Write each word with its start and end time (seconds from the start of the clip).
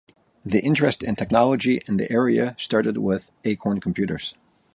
The 0.43 0.59
interest 0.61 1.03
in 1.03 1.15
technology 1.15 1.79
in 1.87 1.97
the 1.97 2.11
area 2.11 2.55
started 2.57 2.97
with 2.97 3.29
Acorn 3.45 3.79
Computers. 3.81 4.33